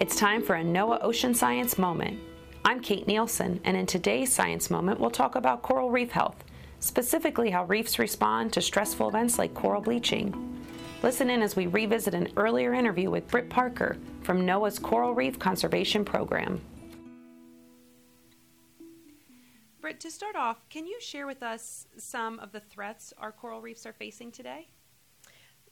[0.00, 2.20] It's time for a NOAA Ocean Science Moment.
[2.64, 6.44] I'm Kate Nielsen, and in today's Science Moment, we'll talk about coral reef health,
[6.78, 10.64] specifically how reefs respond to stressful events like coral bleaching.
[11.02, 15.36] Listen in as we revisit an earlier interview with Britt Parker from NOAA's Coral Reef
[15.36, 16.60] Conservation Program.
[19.80, 23.60] Britt, to start off, can you share with us some of the threats our coral
[23.60, 24.68] reefs are facing today?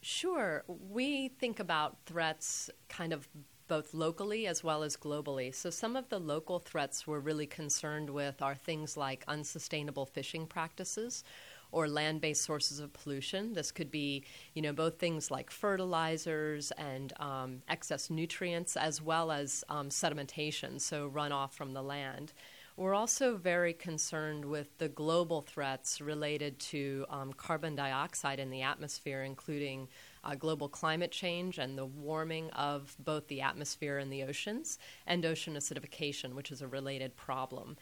[0.01, 0.65] Sure.
[0.67, 3.29] We think about threats kind of
[3.69, 5.55] both locally as well as globally.
[5.55, 10.47] So, some of the local threats we're really concerned with are things like unsustainable fishing
[10.47, 11.25] practices
[11.73, 13.53] or land based sources of pollution.
[13.53, 14.25] This could be,
[14.55, 20.81] you know, both things like fertilizers and um, excess nutrients as well as um, sedimentation,
[20.81, 22.33] so runoff from the land.
[22.77, 28.61] We're also very concerned with the global threats related to um, carbon dioxide in the
[28.61, 29.89] atmosphere, including
[30.23, 35.25] uh, global climate change and the warming of both the atmosphere and the oceans, and
[35.25, 37.79] ocean acidification, which is a related problem.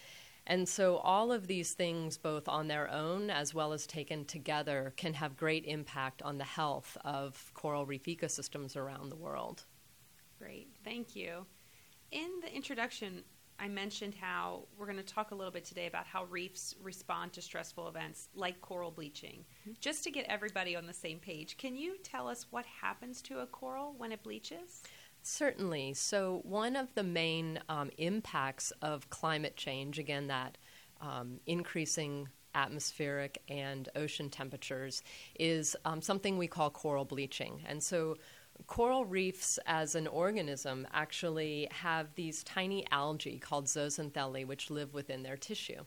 [0.47, 4.93] And so, all of these things, both on their own as well as taken together,
[4.97, 9.65] can have great impact on the health of coral reef ecosystems around the world.
[10.39, 11.47] Great, thank you.
[12.13, 13.25] In the introduction,
[13.59, 17.33] I mentioned how we're going to talk a little bit today about how reefs respond
[17.35, 19.45] to stressful events like coral bleaching.
[19.63, 19.73] Mm-hmm.
[19.81, 23.41] Just to get everybody on the same page, can you tell us what happens to
[23.41, 24.83] a coral when it bleaches?
[25.23, 25.95] Certainly.
[25.95, 30.59] So, one of the main um, impacts of climate change, again, that
[31.01, 35.03] um, increasing atmospheric and ocean temperatures,
[35.39, 37.63] is um, something we call coral bleaching.
[37.67, 38.19] And so,
[38.67, 45.23] coral reefs as an organism actually have these tiny algae called zooxanthellae which live within
[45.23, 45.85] their tissue.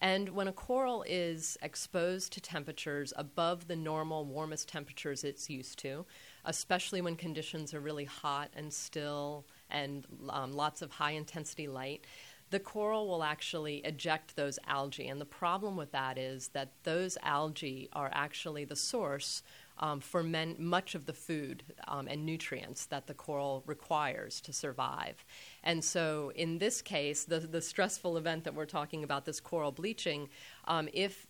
[0.00, 5.78] And when a coral is exposed to temperatures above the normal warmest temperatures it's used
[5.80, 6.04] to,
[6.44, 12.04] especially when conditions are really hot and still and um, lots of high intensity light,
[12.50, 15.08] the coral will actually eject those algae.
[15.08, 19.42] And the problem with that is that those algae are actually the source
[19.78, 25.24] um, for much of the food um, and nutrients that the coral requires to survive.
[25.62, 29.72] And so, in this case, the, the stressful event that we're talking about, this coral
[29.72, 30.28] bleaching,
[30.66, 31.26] um, if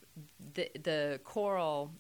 [0.55, 1.93] the, the coral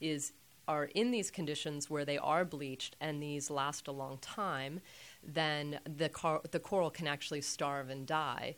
[0.00, 0.32] is
[0.68, 4.80] are in these conditions where they are bleached and these last a long time,
[5.24, 6.08] then the,
[6.52, 8.54] the coral can actually starve and die.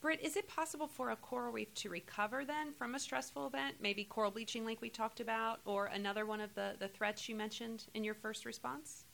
[0.00, 3.76] Britt, is it possible for a coral reef to recover then from a stressful event,
[3.80, 7.34] maybe coral bleaching, like we talked about, or another one of the, the threats you
[7.34, 9.04] mentioned in your first response?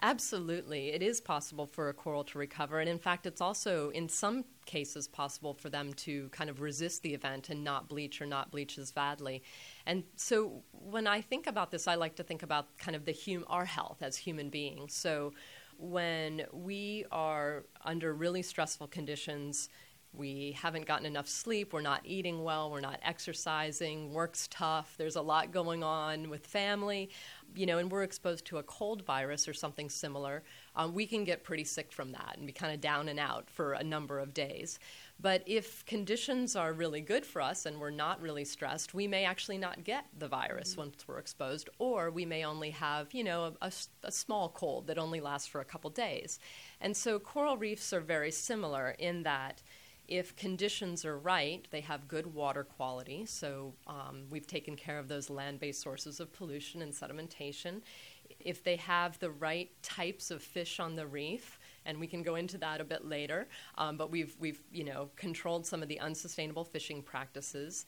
[0.00, 0.90] Absolutely.
[0.90, 2.78] It is possible for a coral to recover.
[2.78, 7.02] And in fact, it's also, in some cases, possible for them to kind of resist
[7.02, 9.42] the event and not bleach or not bleach as badly.
[9.86, 13.16] And so when I think about this, I like to think about kind of the
[13.26, 14.94] hum- our health as human beings.
[14.94, 15.32] So
[15.78, 19.68] when we are under really stressful conditions,
[20.12, 25.16] we haven't gotten enough sleep, we're not eating well, we're not exercising, work's tough, there's
[25.16, 27.10] a lot going on with family,
[27.54, 30.42] you know, and we're exposed to a cold virus or something similar,
[30.76, 33.48] um, we can get pretty sick from that and be kind of down and out
[33.50, 34.78] for a number of days.
[35.20, 39.24] But if conditions are really good for us and we're not really stressed, we may
[39.24, 40.82] actually not get the virus mm-hmm.
[40.82, 43.72] once we're exposed, or we may only have, you know, a, a,
[44.04, 46.38] a small cold that only lasts for a couple days.
[46.80, 49.62] And so coral reefs are very similar in that
[50.08, 53.26] if conditions are right, they have good water quality.
[53.26, 57.82] So um, we've taken care of those land based sources of pollution and sedimentation.
[58.40, 62.36] If they have the right types of fish on the reef, and we can go
[62.36, 63.48] into that a bit later.
[63.76, 67.84] Um, but we've we've you know controlled some of the unsustainable fishing practices.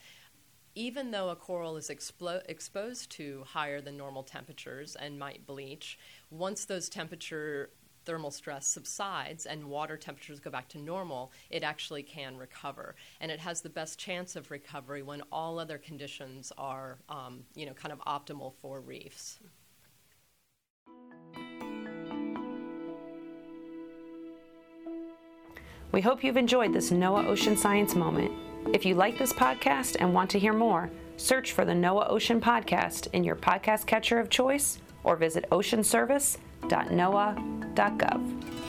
[0.76, 5.98] Even though a coral is explo- exposed to higher than normal temperatures and might bleach,
[6.30, 7.70] once those temperature
[8.04, 12.94] thermal stress subsides and water temperatures go back to normal, it actually can recover.
[13.20, 17.66] And it has the best chance of recovery when all other conditions are, um, you
[17.66, 19.38] know, kind of optimal for reefs.
[25.92, 28.30] We hope you've enjoyed this NOAA Ocean Science moment.
[28.72, 32.40] If you like this podcast and want to hear more, search for the NOAA Ocean
[32.40, 35.46] Podcast in your podcast catcher of choice or visit
[36.62, 38.59] oceanservice.noaa.gov.